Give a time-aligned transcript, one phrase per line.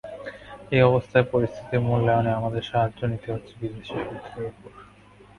[0.71, 4.71] এই অবস্থায় পরিস্থিতির মূল্যায়নে আমাদের সাহায্য নিতে হচ্ছে বিদেশি সূত্রের ওপর।